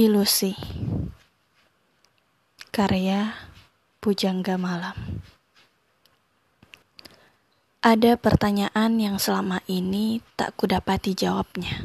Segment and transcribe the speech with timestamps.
[0.00, 0.56] Ilusi
[2.72, 3.36] Karya
[4.00, 4.96] Pujangga Malam
[7.84, 11.84] Ada pertanyaan yang selama ini tak kudapati jawabnya.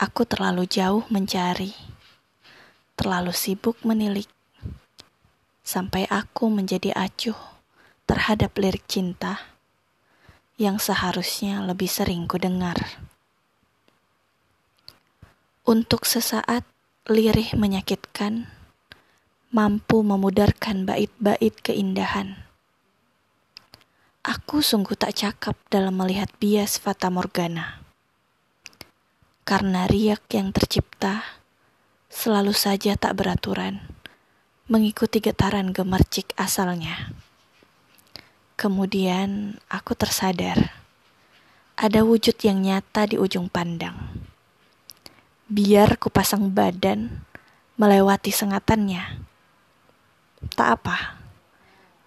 [0.00, 1.76] Aku terlalu jauh mencari,
[2.96, 4.32] terlalu sibuk menilik,
[5.60, 7.36] sampai aku menjadi acuh
[8.08, 9.36] terhadap lirik cinta
[10.56, 13.07] yang seharusnya lebih sering kudengar.
[15.68, 16.64] Untuk sesaat
[17.12, 18.48] lirih menyakitkan,
[19.52, 22.40] mampu memudarkan bait-bait keindahan.
[24.24, 27.84] Aku sungguh tak cakap dalam melihat bias Fata Morgana.
[29.44, 31.36] Karena riak yang tercipta
[32.08, 33.84] selalu saja tak beraturan,
[34.72, 37.12] mengikuti getaran gemercik asalnya.
[38.56, 40.72] Kemudian aku tersadar,
[41.76, 44.07] ada wujud yang nyata di ujung pandang
[45.48, 47.24] biar kupasang badan
[47.80, 49.24] melewati sengatannya.
[50.52, 51.16] Tak apa,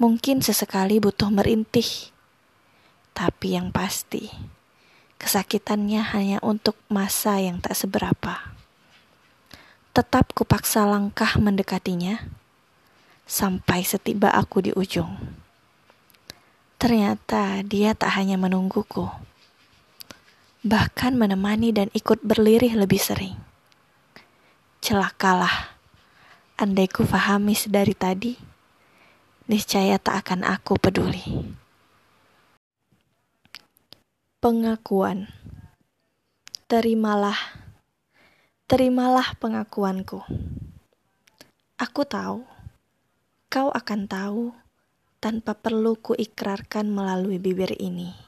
[0.00, 1.84] mungkin sesekali butuh merintih,
[3.12, 4.32] tapi yang pasti
[5.20, 8.56] kesakitannya hanya untuk masa yang tak seberapa.
[9.92, 12.24] Tetap kupaksa langkah mendekatinya
[13.28, 15.12] sampai setiba aku di ujung.
[16.80, 19.35] Ternyata dia tak hanya menungguku
[20.66, 23.38] bahkan menemani dan ikut berlirih lebih sering.
[24.82, 25.78] Celakalah,
[26.58, 28.34] andai ku fahami sedari tadi,
[29.46, 31.22] niscaya tak akan aku peduli.
[34.42, 35.30] Pengakuan
[36.66, 37.38] Terimalah,
[38.66, 40.18] terimalah pengakuanku.
[41.78, 42.42] Aku tahu,
[43.46, 44.50] kau akan tahu
[45.22, 48.25] tanpa perlu kuikrarkan melalui bibir ini.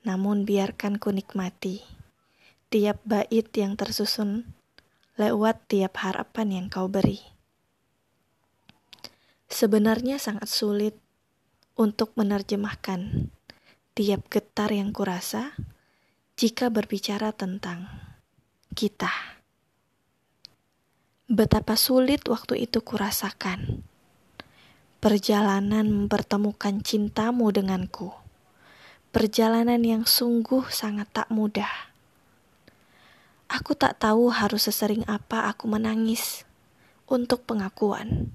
[0.00, 1.84] Namun biarkan ku nikmati
[2.72, 4.48] tiap bait yang tersusun
[5.20, 7.20] lewat tiap harapan yang kau beri.
[9.50, 10.94] Sebenarnya sangat sulit
[11.76, 13.28] untuk menerjemahkan
[13.92, 15.52] tiap getar yang kurasa
[16.40, 17.84] jika berbicara tentang
[18.72, 19.12] kita.
[21.28, 23.84] Betapa sulit waktu itu kurasakan.
[25.04, 28.29] Perjalanan mempertemukan cintamu denganku
[29.10, 31.90] perjalanan yang sungguh sangat tak mudah.
[33.50, 36.46] Aku tak tahu harus sesering apa aku menangis
[37.10, 38.30] untuk pengakuan.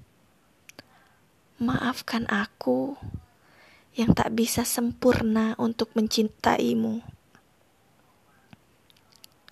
[1.56, 3.00] Maafkan aku
[3.96, 7.00] yang tak bisa sempurna untuk mencintaimu.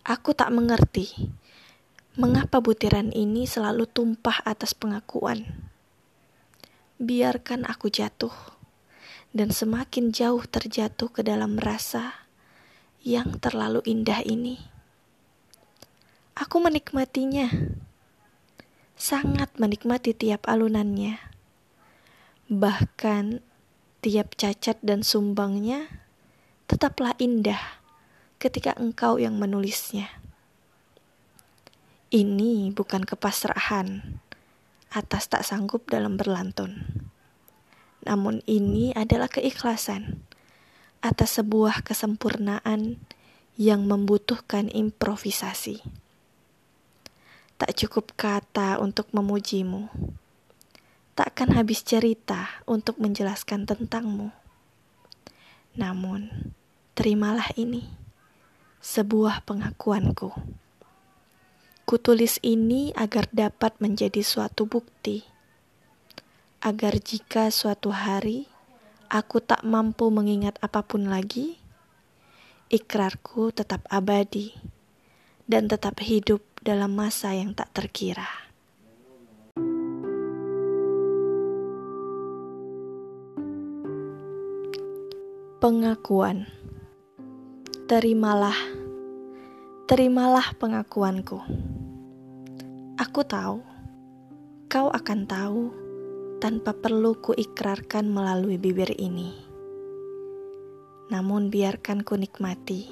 [0.04, 1.32] Aku tak mengerti
[2.20, 5.48] mengapa butiran ini selalu tumpah atas pengakuan.
[7.00, 8.36] Biarkan aku jatuh
[9.34, 12.24] dan semakin jauh terjatuh ke dalam rasa
[13.02, 14.62] yang terlalu indah ini.
[16.38, 17.50] Aku menikmatinya,
[18.94, 21.18] sangat menikmati tiap alunannya,
[22.46, 23.42] bahkan
[23.98, 25.90] tiap cacat dan sumbangnya
[26.70, 27.60] tetaplah indah
[28.38, 30.08] ketika engkau yang menulisnya.
[32.14, 34.22] Ini bukan kepasrahan
[34.94, 36.86] atas tak sanggup dalam berlantun.
[38.04, 40.20] Namun ini adalah keikhlasan
[41.00, 43.00] atas sebuah kesempurnaan
[43.56, 45.80] yang membutuhkan improvisasi.
[47.56, 49.88] Tak cukup kata untuk memujimu.
[51.14, 54.34] Takkan habis cerita untuk menjelaskan tentangmu.
[55.78, 56.52] Namun,
[56.98, 57.86] terimalah ini,
[58.82, 60.34] sebuah pengakuanku.
[61.86, 65.33] Kutulis ini agar dapat menjadi suatu bukti
[66.64, 68.48] agar jika suatu hari
[69.12, 71.60] aku tak mampu mengingat apa pun lagi,
[72.72, 74.56] ikrarku tetap abadi
[75.44, 78.24] dan tetap hidup dalam masa yang tak terkira.
[85.60, 86.48] Pengakuan
[87.84, 88.56] Terimalah,
[89.84, 91.36] terimalah pengakuanku.
[92.96, 93.60] Aku tahu,
[94.72, 95.83] kau akan tahu
[96.44, 99.32] tanpa perlu kuikrarkan melalui bibir ini.
[101.08, 102.84] Namun biarkan ku nikmati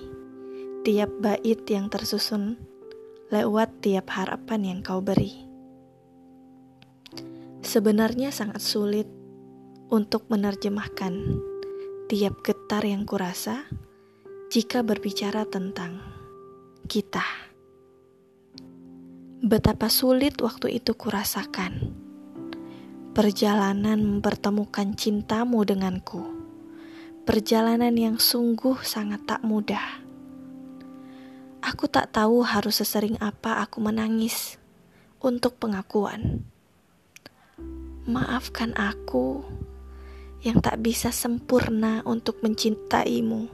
[0.88, 2.56] tiap bait yang tersusun
[3.28, 5.36] lewat tiap harapan yang kau beri.
[7.60, 9.04] Sebenarnya sangat sulit
[9.92, 11.12] untuk menerjemahkan
[12.08, 13.68] tiap getar yang kurasa
[14.48, 16.00] jika berbicara tentang
[16.88, 17.52] kita.
[19.44, 22.00] Betapa sulit waktu itu kurasakan
[23.12, 26.32] Perjalanan mempertemukan cintamu denganku.
[27.28, 30.00] Perjalanan yang sungguh sangat tak mudah.
[31.60, 34.56] Aku tak tahu harus sesering apa aku menangis
[35.20, 36.40] untuk pengakuan.
[38.08, 39.44] Maafkan aku
[40.40, 43.52] yang tak bisa sempurna untuk mencintaimu.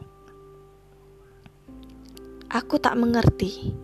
[2.46, 3.74] Aku tak mengerti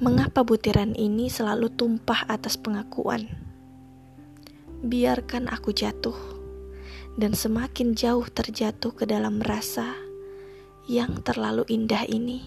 [0.00, 3.45] mengapa butiran ini selalu tumpah atas pengakuan.
[4.86, 6.14] Biarkan aku jatuh
[7.18, 9.98] dan semakin jauh terjatuh ke dalam rasa
[10.86, 12.46] yang terlalu indah ini.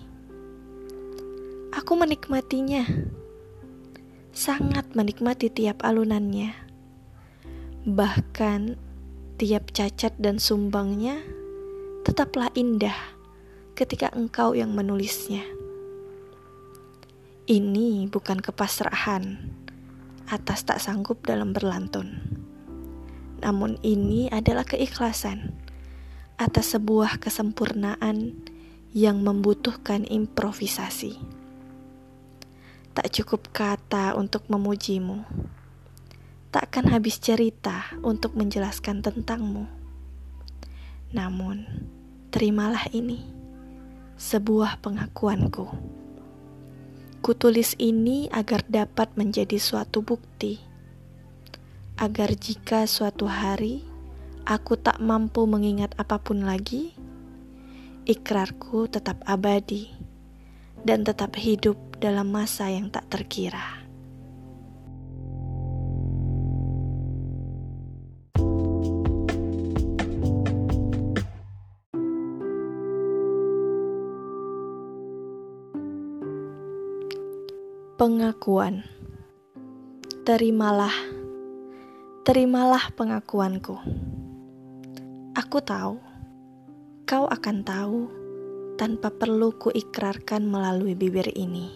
[1.75, 2.87] Aku menikmatinya,
[4.31, 6.55] sangat menikmati tiap alunannya.
[7.83, 8.79] Bahkan
[9.35, 11.19] tiap cacat dan sumbangnya
[12.07, 12.95] tetaplah indah
[13.75, 15.43] ketika engkau yang menulisnya.
[17.51, 19.58] Ini bukan kepasrahan
[20.29, 22.21] atas tak sanggup dalam berlantun.
[23.41, 25.57] Namun ini adalah keikhlasan
[26.39, 28.37] atas sebuah kesempurnaan
[28.95, 31.19] yang membutuhkan improvisasi.
[32.95, 35.25] Tak cukup kata untuk memujimu.
[36.49, 39.69] Takkan habis cerita untuk menjelaskan tentangmu.
[41.13, 41.65] Namun,
[42.33, 43.21] terimalah ini,
[44.17, 45.98] sebuah pengakuanku.
[47.19, 50.55] Kutulis ini agar dapat menjadi suatu bukti,
[51.99, 53.83] agar jika suatu hari
[54.47, 56.95] aku tak mampu mengingat apa pun lagi,
[58.07, 59.91] ikrarku tetap abadi
[60.87, 63.78] dan tetap hidup dalam masa yang tak terkira.
[77.99, 78.87] Pengakuan
[80.23, 80.95] Terimalah
[82.23, 83.75] Terimalah pengakuanku
[85.35, 85.99] Aku tahu
[87.03, 88.07] Kau akan tahu
[88.79, 91.67] tanpa perlu kuikrarkan melalui bibir ini.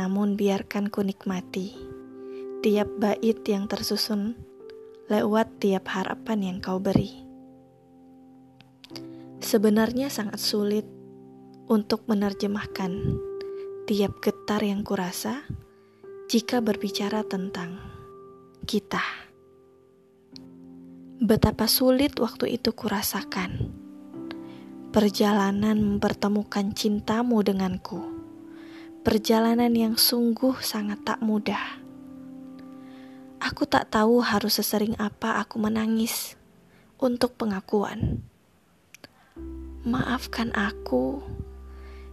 [0.00, 1.76] Namun biarkan ku nikmati
[2.64, 4.32] tiap bait yang tersusun
[5.12, 7.20] lewat tiap harapan yang kau beri.
[9.44, 10.88] Sebenarnya sangat sulit
[11.68, 13.27] untuk menerjemahkan
[13.88, 15.48] tiap getar yang kurasa
[16.28, 17.80] jika berbicara tentang
[18.68, 19.00] kita.
[21.24, 23.72] Betapa sulit waktu itu kurasakan.
[24.92, 28.18] Perjalanan mempertemukan cintamu denganku
[29.08, 31.80] perjalanan yang sungguh sangat tak mudah.
[33.40, 36.36] Aku tak tahu harus sesering apa aku menangis
[37.00, 38.20] untuk pengakuan.
[39.88, 41.24] Maafkan aku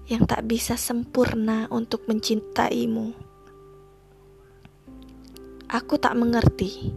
[0.06, 3.18] yang tak bisa sempurna untuk mencintaimu.
[5.66, 6.94] Aku tak mengerti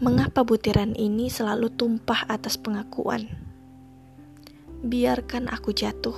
[0.00, 3.28] mengapa butiran ini selalu tumpah atas pengakuan.
[4.84, 6.16] Biarkan aku jatuh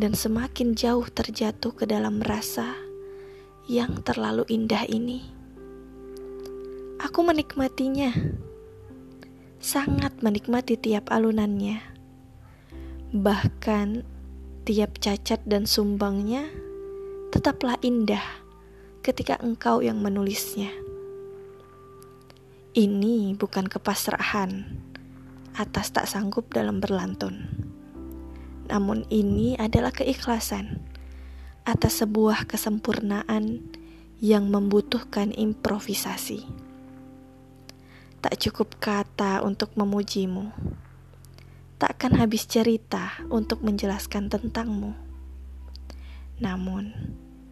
[0.00, 2.74] dan semakin jauh terjatuh ke dalam rasa
[3.70, 5.22] yang terlalu indah ini.
[7.00, 8.12] Aku menikmatinya,
[9.60, 11.80] sangat menikmati tiap alunannya,
[13.12, 14.02] bahkan
[14.64, 16.48] tiap cacat dan sumbangnya
[17.28, 18.24] tetaplah indah
[19.04, 20.72] ketika engkau yang menulisnya.
[22.72, 24.64] Ini bukan kepasrahan
[25.52, 27.44] atas tak sanggup dalam berlantun.
[28.72, 30.80] Namun ini adalah keikhlasan
[31.68, 33.60] atas sebuah kesempurnaan
[34.24, 36.40] yang membutuhkan improvisasi.
[38.24, 40.48] Tak cukup kata untuk memujimu.
[41.76, 44.94] Takkan habis cerita untuk menjelaskan tentangmu.
[46.38, 46.94] Namun,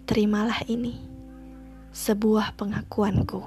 [0.06, 0.98] terimalah ini,
[1.90, 3.42] sebuah pengakuanku.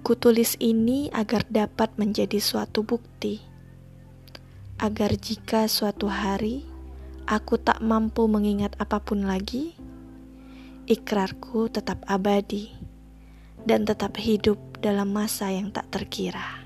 [0.00, 3.48] Kutulis ini agar dapat menjadi suatu bukti
[4.78, 6.62] agar jika suatu hari
[7.26, 9.74] aku tak mampu mengingat apa pun lagi,
[10.86, 12.70] ikrarku tetap abadi
[13.66, 16.57] dan tetap hidup dalam masa yang tak terkira.